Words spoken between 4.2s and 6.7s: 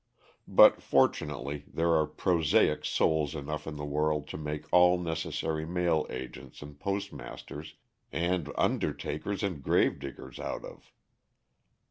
to make all necessary mail agents